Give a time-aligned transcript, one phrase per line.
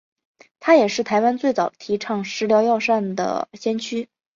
[0.59, 4.09] 他也是台湾最早提倡食疗药膳的先驱。